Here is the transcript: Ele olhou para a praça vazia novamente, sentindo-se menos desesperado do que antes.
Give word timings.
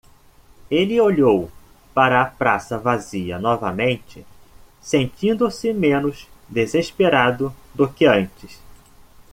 Ele 0.71 0.99
olhou 0.99 1.51
para 1.93 2.23
a 2.23 2.25
praça 2.25 2.75
vazia 2.79 3.37
novamente, 3.37 4.25
sentindo-se 4.81 5.71
menos 5.73 6.27
desesperado 6.49 7.55
do 7.75 7.87
que 7.87 8.07
antes. 8.07 8.59